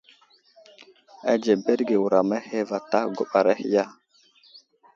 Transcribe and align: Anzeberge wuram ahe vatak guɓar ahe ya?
Anzeberge 1.31 1.95
wuram 2.01 2.29
ahe 2.37 2.59
vatak 2.69 3.05
guɓar 3.17 3.45
ahe 3.53 3.65
ya? 3.73 3.83